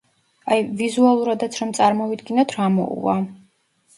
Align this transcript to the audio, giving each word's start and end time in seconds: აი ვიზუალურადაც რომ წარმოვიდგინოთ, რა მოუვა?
აი 0.53 0.63
ვიზუალურადაც 0.79 1.59
რომ 1.61 1.73
წარმოვიდგინოთ, 1.79 2.57
რა 2.61 2.71
მოუვა? 2.79 3.15